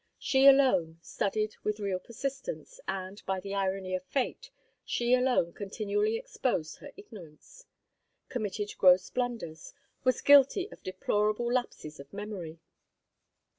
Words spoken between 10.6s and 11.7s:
of deplorable